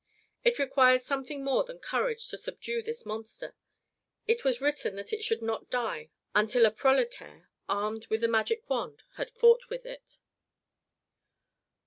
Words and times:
It 0.43 0.57
requires 0.57 1.05
something 1.05 1.43
more 1.43 1.63
than 1.63 1.77
courage 1.77 2.27
to 2.29 2.37
subdue 2.39 2.81
this 2.81 3.05
monster. 3.05 3.55
It 4.25 4.43
was 4.43 4.59
written 4.59 4.95
that 4.95 5.13
it 5.13 5.23
should 5.23 5.43
not 5.43 5.69
die 5.69 6.09
until 6.33 6.65
a 6.65 6.71
proletaire, 6.71 7.51
armed 7.69 8.07
with 8.07 8.23
a 8.23 8.27
magic 8.27 8.67
wand, 8.67 9.03
had 9.17 9.29
fought 9.29 9.69
with 9.69 9.85
it. 9.85 10.19